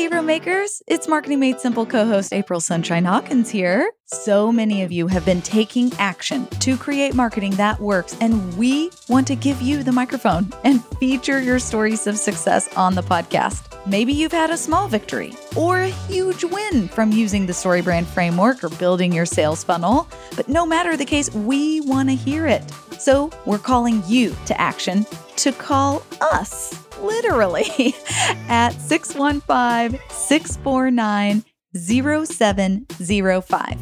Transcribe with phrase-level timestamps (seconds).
[0.00, 0.82] Hero Makers.
[0.86, 3.92] It's Marketing Made Simple co host April Sunshine Hawkins here.
[4.06, 8.90] So many of you have been taking action to create marketing that works, and we
[9.10, 13.69] want to give you the microphone and feature your stories of success on the podcast.
[13.86, 18.62] Maybe you've had a small victory or a huge win from using the StoryBrand framework
[18.62, 20.08] or building your sales funnel.
[20.36, 22.62] But no matter the case, we want to hear it.
[22.98, 25.06] So we're calling you to action
[25.36, 27.94] to call us literally
[28.48, 33.78] at 615 649 0705.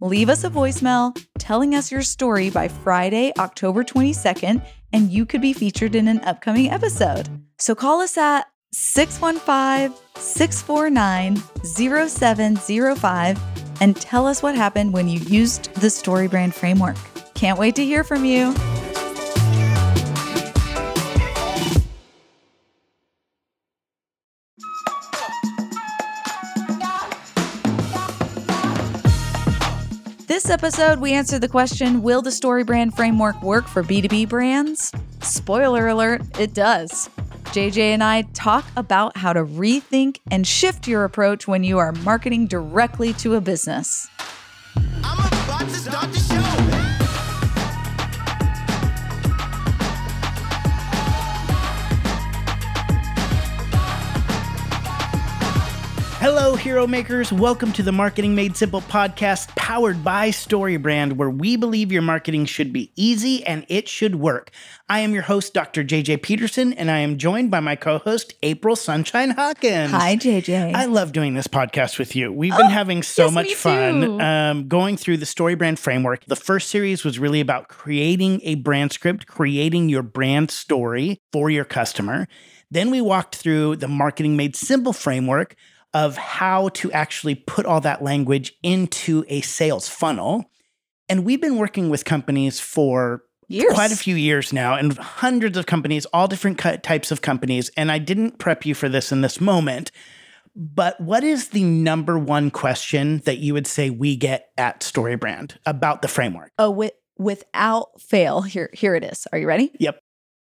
[0.00, 5.40] Leave us a voicemail telling us your story by Friday, October 22nd, and you could
[5.40, 7.28] be featured in an upcoming episode.
[7.58, 8.46] So call us at
[8.78, 13.40] 615 649 0705
[13.80, 16.96] and tell us what happened when you used the StoryBrand framework.
[17.32, 18.52] Can't wait to hear from you.
[30.26, 34.92] This episode, we answer the question Will the StoryBrand framework work for B2B brands?
[35.22, 37.08] Spoiler alert, it does.
[37.56, 41.90] JJ and I talk about how to rethink and shift your approach when you are
[41.90, 44.10] marketing directly to a business.
[56.28, 57.32] Hello, Hero Makers.
[57.32, 62.46] Welcome to the Marketing Made Simple podcast powered by StoryBrand, where we believe your marketing
[62.46, 64.50] should be easy and it should work.
[64.88, 65.84] I am your host, Dr.
[65.84, 69.92] JJ Peterson, and I am joined by my co host, April Sunshine Hawkins.
[69.92, 70.74] Hi, JJ.
[70.74, 72.32] I love doing this podcast with you.
[72.32, 76.24] We've been Oh, having so yes, much fun um, going through the StoryBrand framework.
[76.24, 81.50] The first series was really about creating a brand script, creating your brand story for
[81.50, 82.26] your customer.
[82.68, 85.54] Then we walked through the Marketing Made Simple framework
[85.96, 90.44] of how to actually put all that language into a sales funnel.
[91.08, 93.72] And we've been working with companies for Years.
[93.72, 97.70] quite a few years now and hundreds of companies, all different types of companies.
[97.78, 99.90] And I didn't prep you for this in this moment,
[100.54, 105.56] but what is the number one question that you would say we get at StoryBrand
[105.64, 106.52] about the framework?
[106.58, 109.26] Oh, with, without fail, here, here it is.
[109.32, 109.72] Are you ready?
[109.78, 109.98] Yep.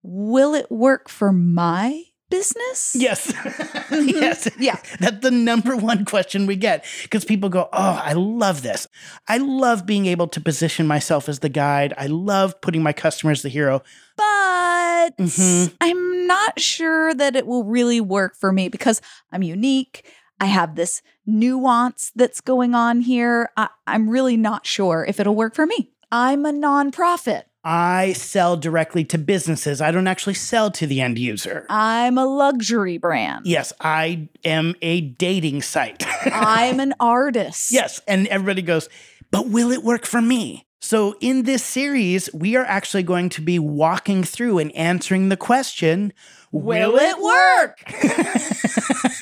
[0.03, 2.95] Will it work for my business?
[2.97, 3.33] Yes.
[3.91, 4.49] yes.
[4.59, 4.77] Yeah.
[4.99, 8.87] That's the number one question we get because people go, Oh, I love this.
[9.27, 11.93] I love being able to position myself as the guide.
[11.97, 13.81] I love putting my customer as the hero.
[14.15, 15.73] But Mhm.
[15.79, 19.01] I'm not sure that it will really work for me because
[19.31, 20.05] I'm unique.
[20.39, 23.49] I have this nuance that's going on here.
[23.57, 25.91] I, I'm really not sure if it'll work for me.
[26.11, 27.43] I'm a nonprofit.
[27.69, 29.81] I sell directly to businesses.
[29.81, 31.65] I don't actually sell to the end user.
[31.69, 33.45] I'm a luxury brand.
[33.45, 36.05] Yes, I am a dating site.
[36.31, 37.73] I'm an artist.
[37.73, 38.87] yes, and everybody goes,
[39.31, 40.65] but will it work for me?
[40.79, 45.35] So, in this series, we are actually going to be walking through and answering the
[45.35, 46.13] question
[46.53, 47.83] Will it work?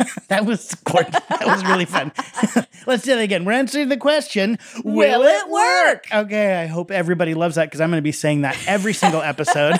[0.36, 1.10] that was Court.
[1.12, 2.12] That was really fun.
[2.88, 3.46] Let's do that again.
[3.46, 6.08] We're answering the question Will it work?
[6.14, 9.22] Okay, I hope everybody loves that because I'm going to be saying that every single
[9.22, 9.80] episode.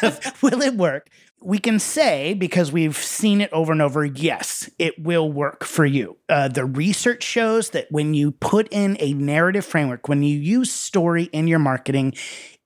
[0.42, 1.08] will it work?
[1.42, 5.84] We can say, because we've seen it over and over, yes, it will work for
[5.84, 6.16] you.
[6.28, 10.72] Uh, the research shows that when you put in a narrative framework, when you use
[10.72, 12.14] story in your marketing,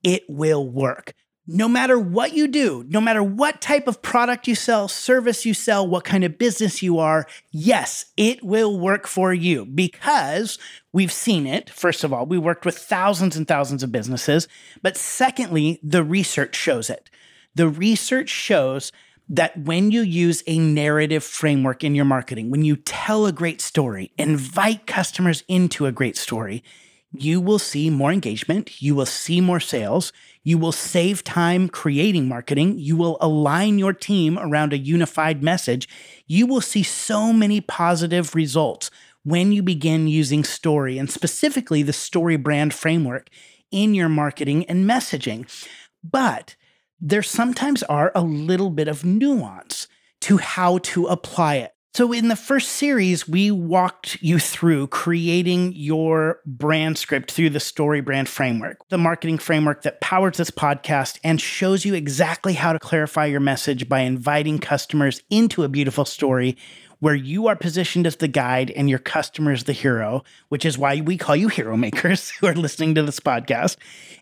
[0.03, 1.15] it will work.
[1.47, 5.55] No matter what you do, no matter what type of product you sell, service you
[5.55, 10.59] sell, what kind of business you are, yes, it will work for you because
[10.93, 11.71] we've seen it.
[11.71, 14.49] First of all, we worked with thousands and thousands of businesses.
[14.83, 17.11] But secondly, the research shows it.
[17.55, 18.93] The research shows
[19.29, 23.61] that when you use a narrative framework in your marketing, when you tell a great
[23.61, 26.63] story, invite customers into a great story,
[27.13, 30.13] you will see more engagement, you will see more sales,
[30.45, 35.89] you will save time creating marketing, you will align your team around a unified message,
[36.27, 38.91] you will see so many positive results
[39.25, 43.29] when you begin using story and specifically the story brand framework
[43.71, 45.49] in your marketing and messaging.
[46.03, 46.57] But
[47.01, 49.89] there sometimes are a little bit of nuance
[50.23, 51.75] to how to apply it.
[51.93, 57.59] So, in the first series, we walked you through creating your brand script through the
[57.59, 62.73] story brand framework, the marketing framework that powers this podcast and shows you exactly how
[62.73, 66.57] to clarify your message by inviting customers into a beautiful story
[67.01, 70.79] where you are positioned as the guide and your customer is the hero, which is
[70.79, 73.77] why we call you hero makers who are listening to this podcast.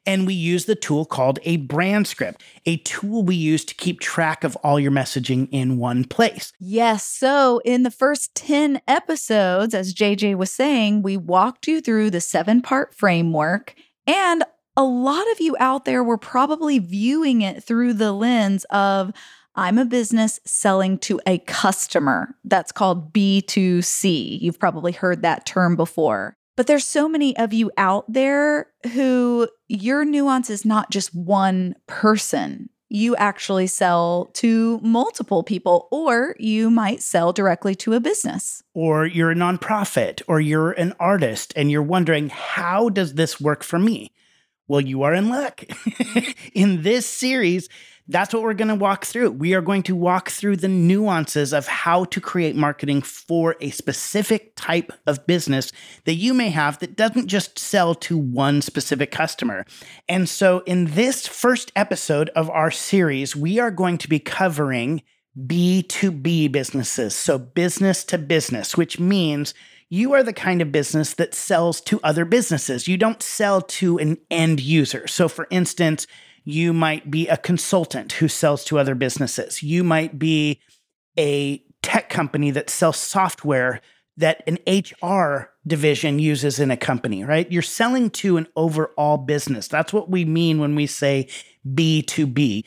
[0.06, 4.00] And we use the tool called a brand script, a tool we use to keep
[4.00, 6.52] track of all your messaging in one place.
[6.58, 7.04] Yes.
[7.04, 12.20] So, in the first 10 episodes, as JJ was saying, we walked you through the
[12.20, 13.74] seven part framework.
[14.06, 14.44] And
[14.76, 19.12] a lot of you out there were probably viewing it through the lens of,
[19.58, 22.36] I'm a business selling to a customer.
[22.44, 24.40] That's called B2C.
[24.40, 26.36] You've probably heard that term before.
[26.56, 31.74] But there's so many of you out there who your nuance is not just one
[31.88, 32.70] person.
[32.88, 38.62] You actually sell to multiple people, or you might sell directly to a business.
[38.74, 43.64] Or you're a nonprofit, or you're an artist, and you're wondering, how does this work
[43.64, 44.12] for me?
[44.68, 45.64] Well, you are in luck.
[46.54, 47.68] in this series,
[48.08, 49.30] that's what we're going to walk through.
[49.32, 53.70] We are going to walk through the nuances of how to create marketing for a
[53.70, 55.70] specific type of business
[56.04, 59.66] that you may have that doesn't just sell to one specific customer.
[60.08, 65.02] And so, in this first episode of our series, we are going to be covering
[65.38, 67.14] B2B businesses.
[67.14, 69.52] So, business to business, which means
[69.90, 72.88] you are the kind of business that sells to other businesses.
[72.88, 75.06] You don't sell to an end user.
[75.06, 76.06] So, for instance,
[76.48, 79.62] you might be a consultant who sells to other businesses.
[79.62, 80.62] You might be
[81.18, 83.82] a tech company that sells software
[84.16, 87.52] that an HR division uses in a company, right?
[87.52, 89.68] You're selling to an overall business.
[89.68, 91.28] That's what we mean when we say
[91.66, 92.64] B2B.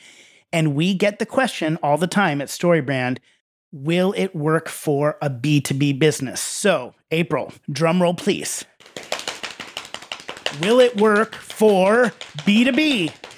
[0.54, 3.18] And we get the question all the time at StoryBrand
[3.72, 6.39] will it work for a B2B business?
[6.39, 8.63] So, April, drum roll, please.
[10.62, 12.13] Will it work for
[12.45, 13.31] B2B?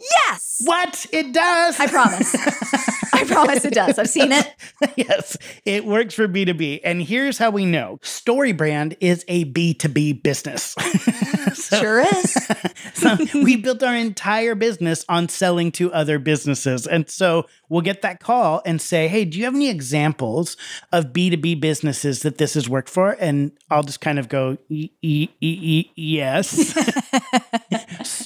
[0.00, 0.62] Yes.
[0.64, 1.06] What?
[1.12, 1.78] It does.
[1.80, 2.34] I promise.
[3.18, 3.98] I promise it does.
[3.98, 4.54] I've seen it.
[4.96, 6.80] yes, it works for B2B.
[6.84, 10.74] And here's how we know StoryBrand is a B2B business.
[11.54, 12.48] so, sure is.
[12.94, 16.86] so we built our entire business on selling to other businesses.
[16.86, 20.56] And so we'll get that call and say, hey, do you have any examples
[20.92, 23.16] of B2B businesses that this has worked for?
[23.18, 26.54] And I'll just kind of go, yes.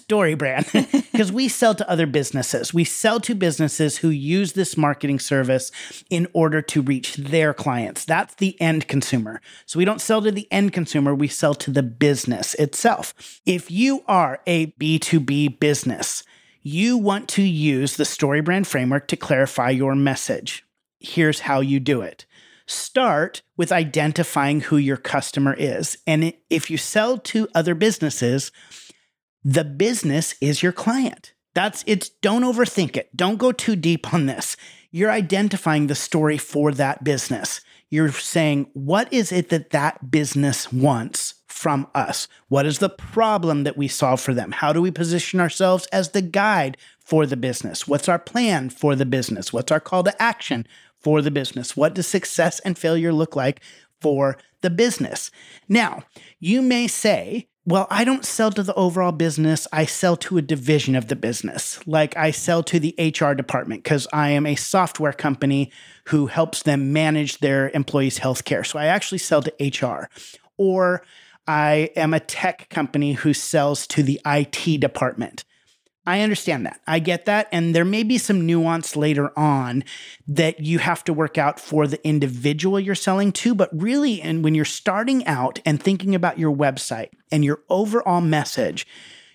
[0.03, 1.11] StoryBrand.
[1.13, 2.75] Because we sell to other businesses.
[2.75, 5.73] We sell to businesses who use this marketing service
[6.11, 8.05] in order to reach their clients.
[8.05, 9.41] That's the end consumer.
[9.65, 13.41] So we don't sell to the end consumer, we sell to the business itself.
[13.47, 16.25] If you are a B2B business,
[16.61, 20.65] you want to use the StoryBrand framework to clarify your message.
[21.01, 22.27] Here's how you do it.
[22.67, 25.99] Start with identifying who your customer is.
[26.07, 28.53] And if you sell to other businesses,
[29.45, 31.32] the business is your client.
[31.55, 33.15] That's it's don't overthink it.
[33.17, 34.57] Don't go too deep on this.
[34.91, 37.61] You're identifying the story for that business.
[37.91, 42.27] You're saying, what is it that that business wants from us?
[42.49, 44.53] What is the problem that we solve for them?
[44.53, 47.87] How do we position ourselves as the guide for the business?
[47.87, 49.53] What's our plan for the business?
[49.53, 50.67] What's our call to action
[50.99, 51.77] for the business?
[51.77, 53.61] What does success and failure look like
[54.01, 55.31] for the business?
[55.69, 56.05] Now,
[56.41, 59.69] you may say, well, I don't sell to the overall business.
[59.73, 61.79] I sell to a division of the business.
[61.87, 65.71] Like I sell to the HR department because I am a software company
[66.09, 68.67] who helps them manage their employees' healthcare.
[68.67, 70.09] So I actually sell to HR.
[70.59, 71.05] Or
[71.47, 75.45] I am a tech company who sells to the IT department.
[76.05, 76.81] I understand that.
[76.87, 77.49] I get that.
[77.53, 79.85] And there may be some nuance later on
[80.27, 83.55] that you have to work out for the individual you're selling to.
[83.55, 88.21] But really, and when you're starting out and thinking about your website and your overall
[88.21, 88.87] message,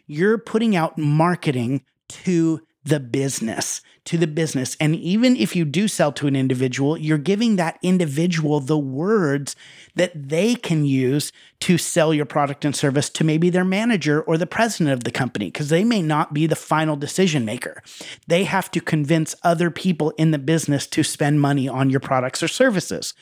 [0.08, 4.78] you're putting out marketing to the business, to the business.
[4.80, 9.56] And even if you do sell to an individual, you're giving that individual the words
[9.96, 14.38] that they can use to sell your product and service to maybe their manager or
[14.38, 17.84] the president of the company, because they may not be the final decision maker.
[18.28, 22.42] They have to convince other people in the business to spend money on your products
[22.42, 23.14] or services.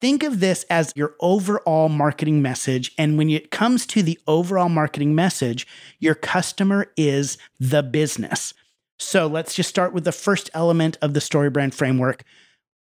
[0.00, 2.92] Think of this as your overall marketing message.
[2.96, 5.66] And when it comes to the overall marketing message,
[5.98, 8.54] your customer is the business.
[9.00, 12.22] So let's just start with the first element of the story brand framework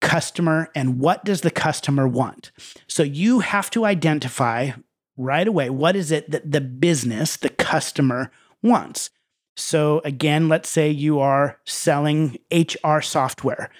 [0.00, 2.52] customer and what does the customer want?
[2.86, 4.70] So you have to identify
[5.16, 8.30] right away what is it that the business, the customer
[8.62, 9.10] wants.
[9.56, 13.70] So again, let's say you are selling HR software.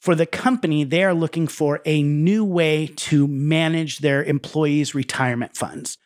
[0.00, 5.56] For the company, they are looking for a new way to manage their employees' retirement
[5.56, 5.98] funds,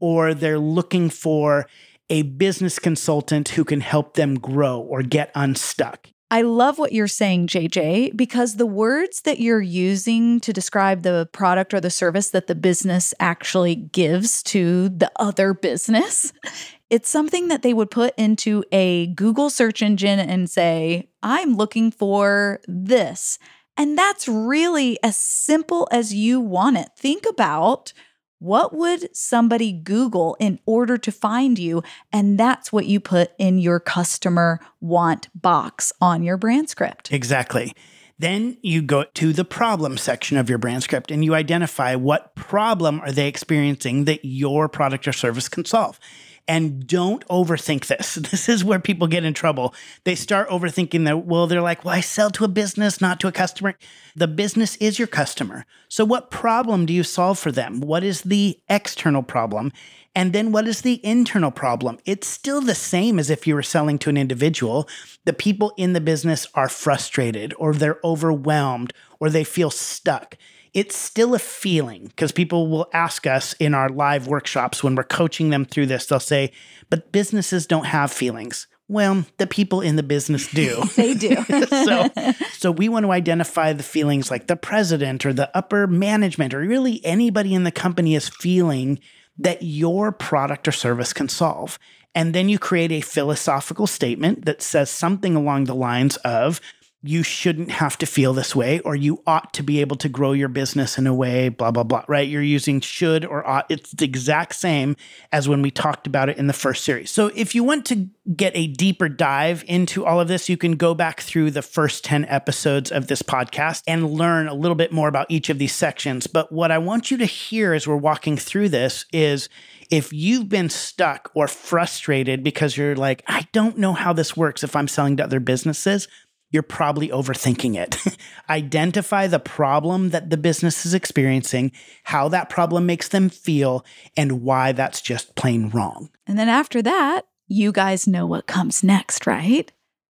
[0.00, 1.66] or they're looking for
[2.10, 6.08] a business consultant who can help them grow or get unstuck.
[6.30, 11.26] I love what you're saying, JJ, because the words that you're using to describe the
[11.32, 16.34] product or the service that the business actually gives to the other business,
[16.90, 21.90] it's something that they would put into a Google search engine and say, I'm looking
[21.90, 23.38] for this.
[23.78, 26.90] And that's really as simple as you want it.
[26.96, 27.94] Think about
[28.38, 31.82] what would somebody Google in order to find you?
[32.12, 37.12] And that's what you put in your customer want box on your brand script.
[37.12, 37.72] Exactly.
[38.18, 42.34] Then you go to the problem section of your brand script and you identify what
[42.34, 46.00] problem are they experiencing that your product or service can solve.
[46.48, 48.14] And don't overthink this.
[48.30, 49.74] This is where people get in trouble.
[50.04, 53.28] They start overthinking that, well, they're like, well, I sell to a business, not to
[53.28, 53.74] a customer.
[54.16, 55.66] The business is your customer.
[55.88, 57.80] So, what problem do you solve for them?
[57.80, 59.72] What is the external problem?
[60.14, 61.98] And then what is the internal problem?
[62.04, 64.88] It's still the same as if you were selling to an individual.
[65.26, 70.36] The people in the business are frustrated or they're overwhelmed or they feel stuck
[70.74, 75.04] it's still a feeling because people will ask us in our live workshops when we're
[75.04, 76.52] coaching them through this, they'll say,
[76.90, 78.66] but businesses don't have feelings.
[78.88, 80.82] Well, the people in the business do.
[80.96, 81.36] they do.
[81.68, 82.08] so,
[82.52, 86.60] so we want to identify the feelings like the president or the upper management or
[86.60, 88.98] really anybody in the company is feeling
[89.38, 91.78] that your product or service can solve.
[92.14, 96.60] And then you create a philosophical statement that says something along the lines of
[97.02, 100.32] you shouldn't have to feel this way or you ought to be able to grow
[100.32, 102.28] your business in a way blah blah blah right?
[102.28, 103.66] You're using should or ought.
[103.68, 104.96] It's the exact same
[105.30, 107.10] as when we talked about it in the first series.
[107.10, 110.72] So if you want to get a deeper dive into all of this you can
[110.72, 114.92] go back through the first 10 episodes of this podcast and learn a little bit
[114.92, 116.26] more about each of these sections.
[116.26, 119.48] But what i want you to hear as we're walking through this is
[119.90, 124.62] if you've been stuck or frustrated because you're like, I don't know how this works
[124.62, 126.08] if I'm selling to other businesses,
[126.50, 127.98] you're probably overthinking it.
[128.50, 131.72] Identify the problem that the business is experiencing,
[132.04, 133.84] how that problem makes them feel,
[134.16, 136.10] and why that's just plain wrong.
[136.26, 139.70] And then after that, you guys know what comes next, right?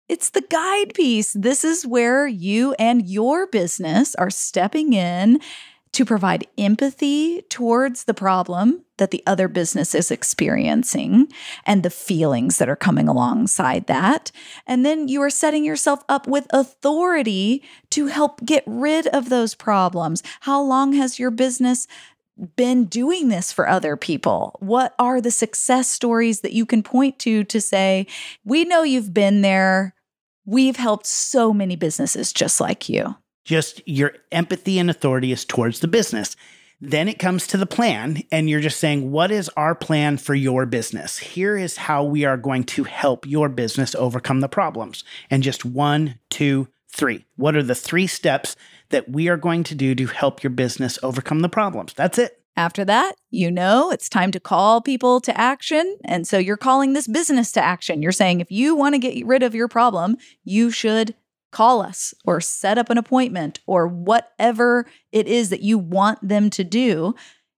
[0.09, 1.33] It's the guide piece.
[1.33, 5.39] This is where you and your business are stepping in
[5.93, 11.27] to provide empathy towards the problem that the other business is experiencing
[11.65, 14.31] and the feelings that are coming alongside that.
[14.67, 19.55] And then you are setting yourself up with authority to help get rid of those
[19.55, 20.23] problems.
[20.41, 21.87] How long has your business
[22.55, 24.57] been doing this for other people?
[24.59, 28.07] What are the success stories that you can point to to say,
[28.43, 29.93] we know you've been there.
[30.45, 33.15] We've helped so many businesses just like you.
[33.43, 36.35] Just your empathy and authority is towards the business.
[36.79, 40.35] Then it comes to the plan, and you're just saying, What is our plan for
[40.35, 41.17] your business?
[41.17, 45.03] Here is how we are going to help your business overcome the problems.
[45.29, 47.25] And just one, two, three.
[47.37, 48.55] What are the three steps
[48.89, 51.93] that we are going to do to help your business overcome the problems?
[51.93, 52.43] That's it.
[52.55, 55.97] After that, you know it's time to call people to action.
[56.05, 58.03] And so you're calling this business to action.
[58.03, 61.15] You're saying if you want to get rid of your problem, you should
[61.53, 66.49] call us or set up an appointment or whatever it is that you want them
[66.49, 67.15] to do.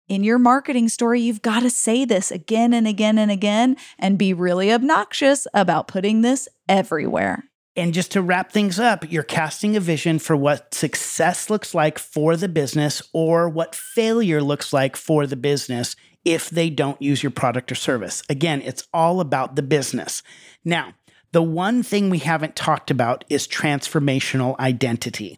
[0.07, 4.19] In your marketing story, you've got to say this again and again and again and
[4.19, 7.45] be really obnoxious about putting this everywhere.
[7.75, 11.97] And just to wrap things up, you're casting a vision for what success looks like
[11.97, 17.21] for the business or what failure looks like for the business if they don't use
[17.21, 18.23] your product or service.
[18.29, 20.23] Again, it's all about the business.
[20.63, 20.93] Now,
[21.35, 25.37] the one thing we haven't talked about is transformational identity.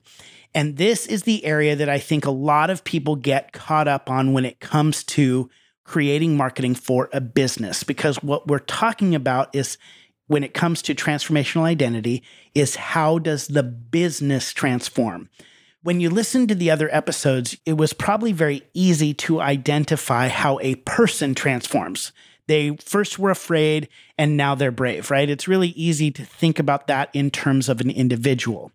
[0.54, 4.08] And this is the area that I think a lot of people get caught up
[4.08, 5.50] on when it comes to
[5.84, 7.84] creating marketing for a business.
[7.84, 9.80] Because what we're talking about is
[10.28, 12.22] when it comes to transformational identity,
[12.54, 15.32] is how does the business transform?
[15.82, 20.60] When you listen to the other episodes, it was probably very easy to identify how
[20.62, 22.12] a person transforms.
[22.48, 25.30] They first were afraid and now they're brave, right?
[25.30, 28.72] It's really easy to think about that in terms of an individual.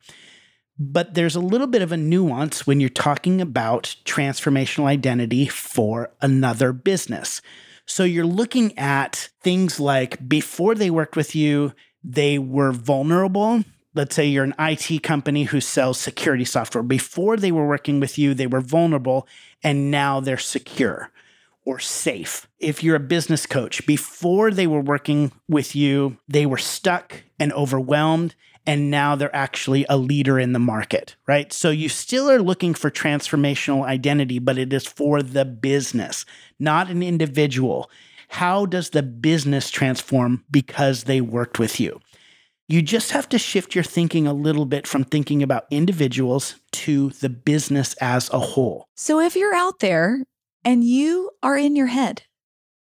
[0.78, 6.10] But there's a little bit of a nuance when you're talking about transformational identity for
[6.20, 7.40] another business.
[7.86, 11.72] So you're looking at things like before they worked with you,
[12.04, 13.64] they were vulnerable.
[13.94, 16.82] Let's say you're an IT company who sells security software.
[16.82, 19.26] Before they were working with you, they were vulnerable
[19.62, 21.10] and now they're secure
[21.64, 22.48] or safe.
[22.58, 27.52] If you're a business coach, before they were working with you, they were stuck and
[27.52, 28.34] overwhelmed.
[28.64, 31.52] And now they're actually a leader in the market, right?
[31.52, 36.24] So you still are looking for transformational identity, but it is for the business,
[36.60, 37.90] not an individual.
[38.28, 42.00] How does the business transform because they worked with you?
[42.68, 47.10] You just have to shift your thinking a little bit from thinking about individuals to
[47.10, 48.86] the business as a whole.
[48.94, 50.22] So if you're out there
[50.64, 52.22] and you are in your head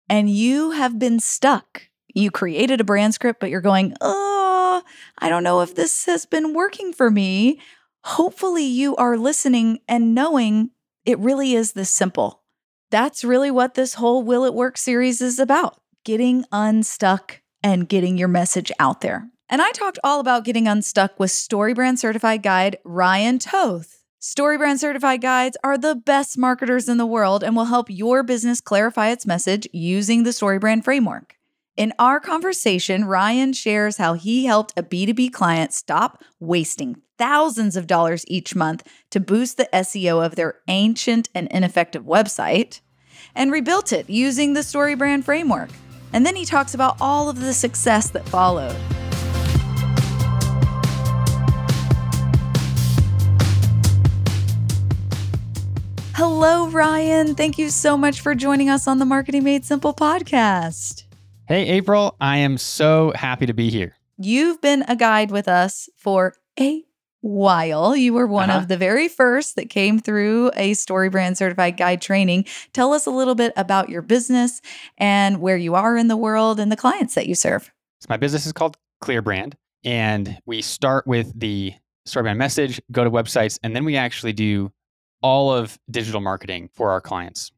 [0.08, 4.82] and you have been stuck, you created a brand script, but you're going, oh,
[5.18, 7.60] I don't know if this has been working for me.
[8.04, 10.70] Hopefully, you are listening and knowing
[11.04, 12.42] it really is this simple.
[12.90, 18.18] That's really what this whole Will It Work series is about getting unstuck and getting
[18.18, 19.28] your message out there.
[19.48, 23.99] And I talked all about getting unstuck with StoryBrand certified guide Ryan Toth.
[24.20, 28.60] StoryBrand certified guides are the best marketers in the world and will help your business
[28.60, 31.36] clarify its message using the StoryBrand framework.
[31.74, 37.86] In our conversation, Ryan shares how he helped a B2B client stop wasting thousands of
[37.86, 42.80] dollars each month to boost the SEO of their ancient and ineffective website
[43.34, 45.70] and rebuilt it using the StoryBrand framework.
[46.12, 48.76] And then he talks about all of the success that followed.
[56.20, 57.34] Hello, Ryan.
[57.34, 61.04] Thank you so much for joining us on the Marketing Made Simple podcast.
[61.48, 62.14] Hey, April.
[62.20, 63.96] I am so happy to be here.
[64.18, 66.84] You've been a guide with us for a
[67.22, 67.96] while.
[67.96, 68.58] You were one uh-huh.
[68.58, 72.44] of the very first that came through a StoryBrand certified guide training.
[72.74, 74.60] Tell us a little bit about your business
[74.98, 77.72] and where you are in the world and the clients that you serve.
[78.00, 81.72] So my business is called Clear Brand, and we start with the
[82.06, 84.70] StoryBrand message, go to websites, and then we actually do
[85.22, 87.52] all of digital marketing for our clients.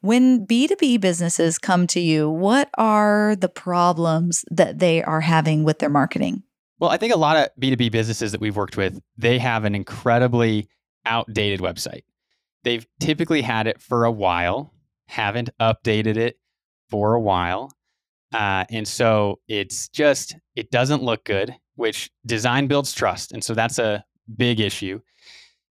[0.00, 5.78] When B2B businesses come to you, what are the problems that they are having with
[5.78, 6.42] their marketing?
[6.78, 9.74] Well, I think a lot of B2B businesses that we've worked with, they have an
[9.74, 10.68] incredibly
[11.04, 12.02] outdated website.
[12.64, 14.72] They've typically had it for a while,
[15.06, 16.38] haven't updated it
[16.88, 17.72] for a while.
[18.32, 23.32] Uh, and so it's just, it doesn't look good, which design builds trust.
[23.32, 24.04] And so that's a
[24.36, 25.00] big issue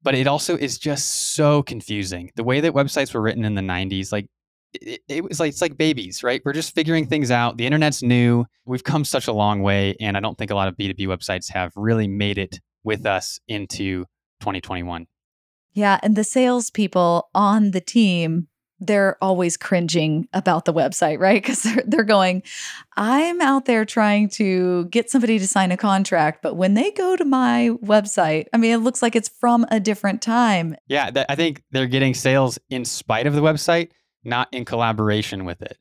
[0.07, 2.31] but it also is just so confusing.
[2.37, 4.29] The way that websites were written in the 90s, like
[4.71, 6.41] it, it, was like it's like babies, right?
[6.45, 7.57] We're just figuring things out.
[7.57, 8.45] The internet's new.
[8.63, 11.51] We've come such a long way, and I don't think a lot of B2B websites
[11.51, 14.05] have really made it with us into
[14.39, 15.07] 2021.
[15.73, 18.47] Yeah, and the salespeople on the team
[18.79, 21.42] they're always cringing about the website, right?
[21.42, 22.44] Because they're, they're going,
[22.96, 27.16] I'm out there trying to get somebody to sign a contract, but when they go
[27.16, 30.75] to my website, I mean, it looks like it's from a different time.
[30.87, 33.90] Yeah, th- I think they're getting sales in spite of the website,
[34.24, 35.77] not in collaboration with it.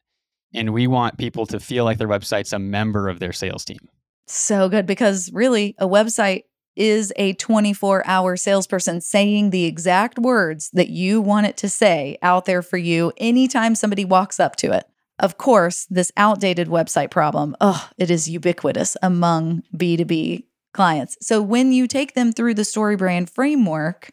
[0.54, 3.78] And we want people to feel like their website's a member of their sales team.
[4.26, 6.44] So good because really, a website
[6.76, 12.18] is a 24 hour salesperson saying the exact words that you want it to say
[12.22, 14.86] out there for you anytime somebody walks up to it.
[15.18, 21.16] Of course, this outdated website problem, oh, it is ubiquitous among B2B clients.
[21.22, 24.10] So when you take them through the story brand framework,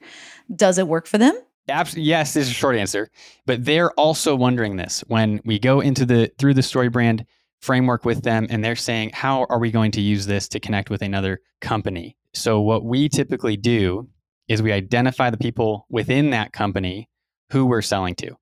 [0.55, 1.37] does it work for them?
[1.69, 3.09] Absolutely, yes is a short answer.
[3.45, 7.25] But they're also wondering this when we go into the through the StoryBrand
[7.63, 10.89] framework with them and they're saying, how are we going to use this to connect
[10.89, 12.17] with another company?
[12.33, 14.09] So, what we typically do
[14.47, 17.09] is we identify the people within that company
[17.51, 18.35] who we're selling to.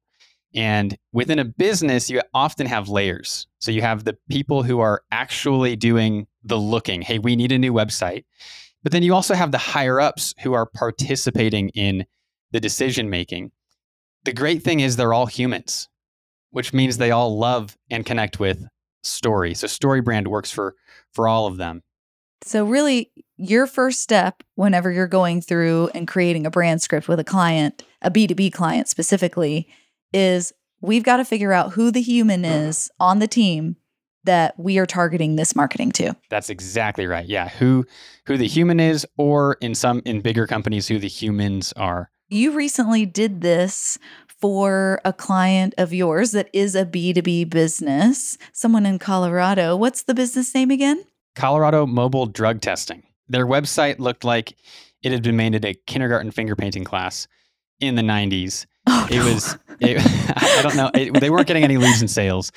[0.56, 3.48] And within a business, you often have layers.
[3.60, 7.60] So, you have the people who are actually doing the looking hey, we need a
[7.60, 8.26] new website.
[8.84, 12.06] But then you also have the higher ups who are participating in
[12.52, 13.52] the decision making.
[14.24, 15.88] The great thing is they're all humans,
[16.50, 18.66] which means they all love and connect with
[19.04, 19.54] story.
[19.54, 20.76] So StoryBrand works for
[21.14, 21.84] for all of them.
[22.44, 27.20] So really your first step whenever you're going through and creating a brand script with
[27.20, 29.68] a client, a B2B client specifically,
[30.14, 32.56] is we've got to figure out who the human uh-huh.
[32.56, 33.76] is on the team
[34.24, 36.16] that we are targeting this marketing to.
[36.30, 37.26] That's exactly right.
[37.26, 37.86] Yeah, who
[38.26, 42.12] who the human is or in some in bigger companies who the humans are.
[42.30, 43.98] You recently did this
[44.42, 49.78] for a client of yours that is a B2B business, someone in Colorado.
[49.78, 51.06] What's the business name again?
[51.36, 53.04] Colorado Mobile Drug Testing.
[53.30, 54.58] Their website looked like
[55.04, 57.28] it had been made at a kindergarten finger painting class
[57.80, 58.66] in the 90s.
[58.88, 59.34] Oh, it no.
[59.34, 59.98] was, it,
[60.36, 62.52] I don't know, it, they weren't getting any leads and sales.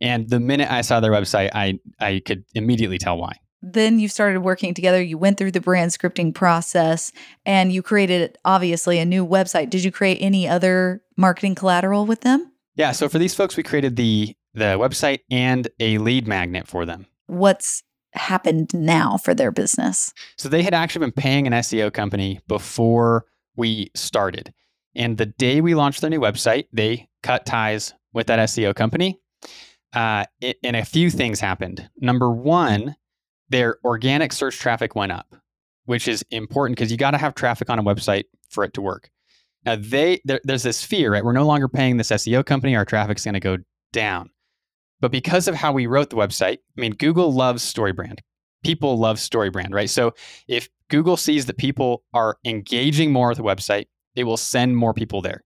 [0.00, 3.36] And the minute I saw their website, I, I could immediately tell why.
[3.60, 5.02] Then you started working together.
[5.02, 7.12] You went through the brand scripting process
[7.44, 9.70] and you created, obviously, a new website.
[9.70, 12.52] Did you create any other marketing collateral with them?
[12.76, 12.92] Yeah.
[12.92, 17.06] So for these folks, we created the, the website and a lead magnet for them.
[17.26, 20.12] What's happened now for their business?
[20.36, 24.52] So they had actually been paying an SEO company before we started.
[24.94, 29.20] And the day we launched their new website, they cut ties with that SEO company.
[29.92, 31.88] Uh, it, and a few things happened.
[31.98, 32.94] Number one,
[33.50, 35.34] their organic search traffic went up,
[35.86, 38.82] which is important because you got to have traffic on a website for it to
[38.82, 39.10] work.
[39.64, 41.24] Now they there, there's this fear, right?
[41.24, 42.76] We're no longer paying this SEO company.
[42.76, 43.58] Our traffic's going to go
[43.92, 44.30] down.
[45.00, 48.18] But because of how we wrote the website, I mean, Google loves StoryBrand.
[48.64, 49.88] People love StoryBrand, right?
[49.88, 50.14] So
[50.48, 54.92] if Google sees that people are engaging more with the website, it will send more
[54.92, 55.44] people there.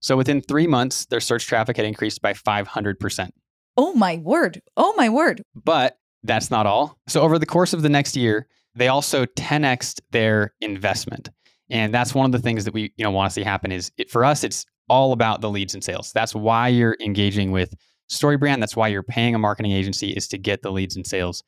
[0.00, 3.30] So within three months, their search traffic had increased by 500%.
[3.76, 4.60] Oh my word.
[4.76, 5.42] Oh my word.
[5.54, 6.98] But that's not all.
[7.08, 11.30] So over the course of the next year, they also 10xed their investment.
[11.70, 13.90] And that's one of the things that we you know want to see happen is
[13.96, 16.12] it, for us it's all about the leads and sales.
[16.12, 17.74] That's why you're engaging with
[18.10, 18.60] StoryBrand.
[18.60, 21.42] That's why you're paying a marketing agency is to get the leads and sales.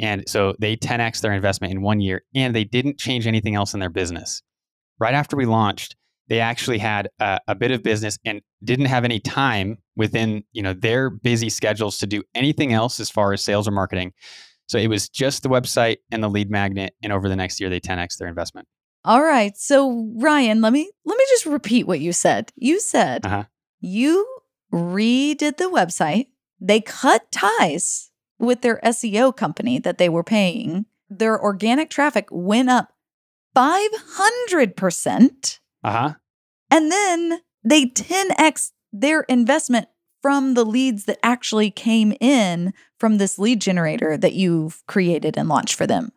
[0.00, 3.74] And so they 10x their investment in one year and they didn't change anything else
[3.74, 4.42] in their business.
[4.98, 5.96] Right after we launched,
[6.28, 10.62] they actually had a, a, bit of business and didn't have any time within you
[10.62, 14.12] know their busy schedules to do anything else as far as sales or marketing.
[14.66, 17.70] So it was just the website and the lead magnet, and over the next year
[17.70, 18.68] they 10x their investment.
[19.04, 22.52] All right, so Ryan, let me let me just repeat what you said.
[22.56, 23.44] You said uh-huh.
[23.80, 24.26] you
[24.72, 26.26] redid the website.
[26.60, 30.86] They cut ties with their SEO company that they were paying.
[31.08, 32.92] Their organic traffic went up
[33.56, 35.58] 500%.
[35.88, 36.14] Uh huh.
[36.70, 39.88] And then they 10x their investment
[40.20, 45.48] from the leads that actually came in from this lead generator that you've created and
[45.48, 46.12] launched for them.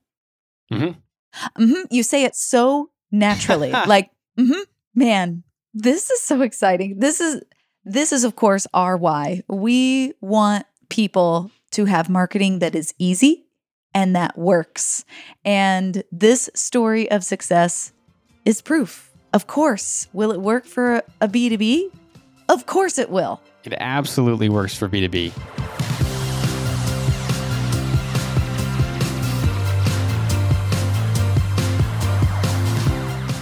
[0.72, 1.64] Mm-hmm.
[1.64, 1.82] Mm-hmm.
[1.90, 4.62] You say it so naturally, like, mm-hmm,
[4.96, 7.00] man, this is so exciting.
[7.00, 7.42] This is
[7.84, 9.44] this is of course our why.
[9.48, 13.46] We want people to have marketing that is easy
[13.94, 15.06] and that works.
[15.46, 17.94] And this story of success
[18.46, 19.11] is proof.
[19.34, 20.08] Of course.
[20.14, 21.92] Will it work for a B2B?
[22.50, 23.42] Of course it will.
[23.64, 25.32] It absolutely works for B2B.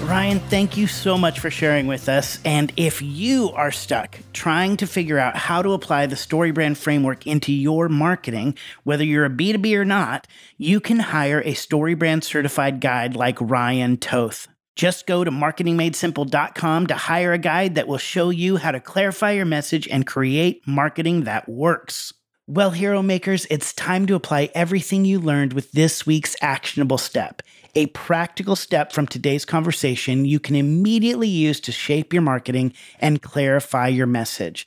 [0.10, 2.40] Ryan, thank you so much for sharing with us.
[2.44, 7.28] And if you are stuck trying to figure out how to apply the StoryBrand framework
[7.28, 10.26] into your marketing, whether you're a B2B or not,
[10.58, 14.48] you can hire a StoryBrand certified guide like Ryan Toth.
[14.80, 19.32] Just go to marketingmadesimple.com to hire a guide that will show you how to clarify
[19.32, 22.14] your message and create marketing that works.
[22.48, 27.42] Well, hero makers, it's time to apply everything you learned with this week's actionable step.
[27.76, 33.22] A practical step from today's conversation you can immediately use to shape your marketing and
[33.22, 34.66] clarify your message.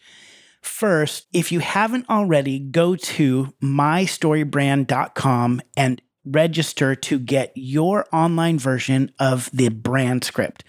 [0.61, 9.11] First, if you haven't already, go to mystorybrand.com and register to get your online version
[9.19, 10.65] of the brand script.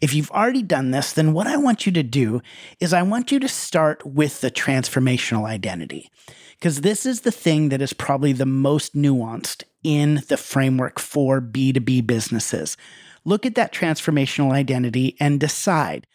[0.00, 2.42] If you've already done this, then what I want you to do
[2.80, 6.10] is I want you to start with the transformational identity,
[6.58, 11.40] because this is the thing that is probably the most nuanced in the framework for
[11.40, 12.76] B2B businesses.
[13.24, 16.06] Look at that transformational identity and decide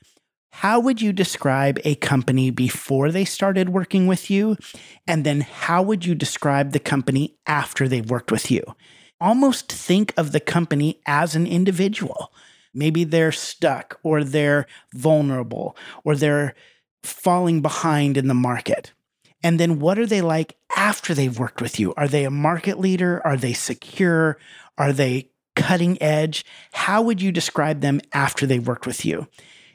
[0.51, 4.57] how would you describe a company before they started working with you?
[5.07, 8.63] And then how would you describe the company after they've worked with you?
[9.19, 12.33] Almost think of the company as an individual.
[12.73, 16.53] Maybe they're stuck or they're vulnerable or they're
[17.03, 18.91] falling behind in the market.
[19.43, 21.93] And then what are they like after they've worked with you?
[21.95, 23.21] Are they a market leader?
[23.25, 24.37] Are they secure?
[24.77, 26.45] Are they cutting edge?
[26.73, 29.27] How would you describe them after they've worked with you?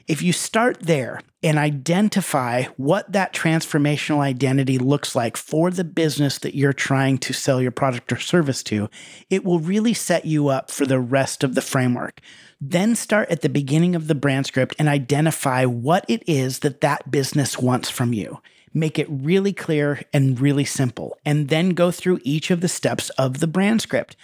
[0.07, 6.39] If you start there and identify what that transformational identity looks like for the business
[6.39, 8.89] that you're trying to sell your product or service to,
[9.29, 12.21] it will really set you up for the rest of the framework.
[12.61, 16.79] Then start at the beginning of the brand script and identify what it is that
[16.79, 18.39] that business wants from you.
[18.73, 23.09] Make it really clear and really simple, and then go through each of the steps
[23.11, 24.15] of the brand script.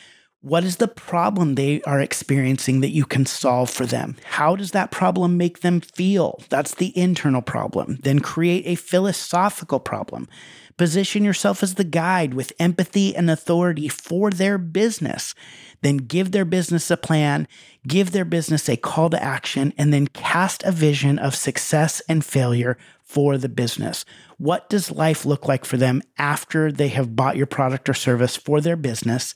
[0.43, 4.17] What is the problem they are experiencing that you can solve for them?
[4.25, 6.41] How does that problem make them feel?
[6.49, 7.99] That's the internal problem.
[8.03, 10.27] Then create a philosophical problem.
[10.75, 15.33] Position yourself as the guide with empathy and authority for their business.
[15.81, 17.47] Then give their business a plan,
[17.87, 22.25] give their business a call to action, and then cast a vision of success and
[22.25, 24.03] failure for the business.
[24.37, 28.35] What does life look like for them after they have bought your product or service
[28.35, 29.35] for their business?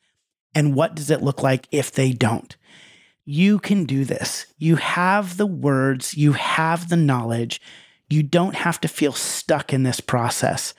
[0.58, 2.56] And what does it look like if they don't?
[3.26, 4.48] You can do this.
[4.58, 7.62] You have the words, you have the knowledge.
[8.10, 10.74] You don't have to feel stuck in this process.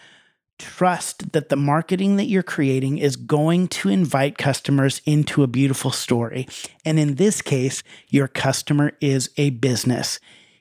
[0.58, 5.92] Trust that the marketing that you're creating is going to invite customers into a beautiful
[5.92, 6.48] story.
[6.84, 10.18] And in this case, your customer is a business.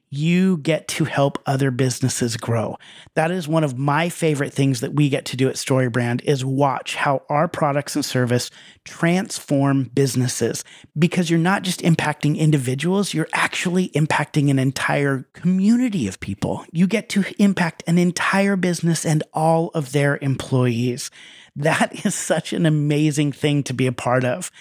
[0.09, 2.77] You get to help other businesses grow.
[3.15, 6.45] That is one of my favorite things that we get to do at StoryBrand is
[6.45, 8.49] watch how our products and service
[8.85, 10.63] transform businesses
[10.97, 16.63] because you're not just impacting individuals, you're actually impacting an entire community of people.
[16.71, 21.11] You get to impact an entire business and all of their employees.
[21.55, 24.51] That is such an amazing thing to be a part of.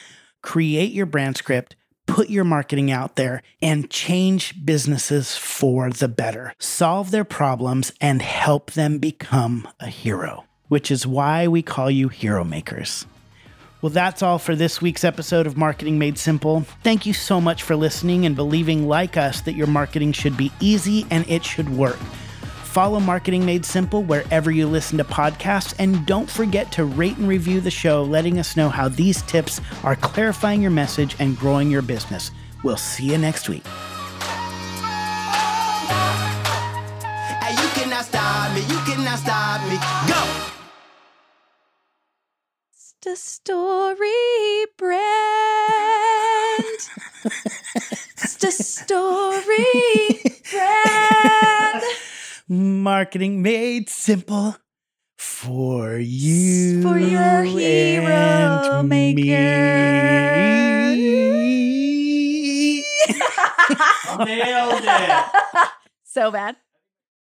[0.43, 6.55] Create your brand script put your marketing out there and change businesses for the better.
[6.59, 12.09] Solve their problems and help them become a hero, which is why we call you
[12.09, 13.07] hero makers.
[13.83, 16.63] Well, that's all for this week's episode of Marketing Made Simple.
[16.83, 20.51] Thank you so much for listening and believing, like us, that your marketing should be
[20.61, 21.99] easy and it should work.
[22.77, 27.27] Follow Marketing Made Simple wherever you listen to podcasts, and don't forget to rate and
[27.27, 31.71] review the show, letting us know how these tips are clarifying your message and growing
[31.71, 32.31] your business.
[32.63, 33.67] We'll see you next week.
[33.67, 33.73] Hey,
[37.53, 38.61] you cannot stop me.
[38.61, 39.79] You cannot stop me.
[40.07, 40.23] Go.
[43.01, 45.01] The story brand.
[48.19, 49.65] it's the story
[50.53, 51.83] brand.
[52.49, 54.57] Marketing made simple
[55.19, 56.81] for you.
[56.81, 59.17] For your hero and maker.
[60.95, 62.85] me.
[64.25, 65.27] Nailed it.
[66.05, 66.57] so bad.